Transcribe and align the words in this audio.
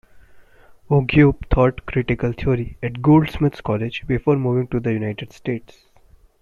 Oguibe 0.89 1.47
taught 1.51 1.85
critical 1.85 2.31
theory 2.31 2.75
at 2.81 3.03
Goldsmiths 3.03 3.61
College 3.61 4.03
before 4.07 4.35
moving 4.35 4.67
to 4.69 4.79
the 4.79 4.91
United 4.93 5.31
States. 5.31 5.77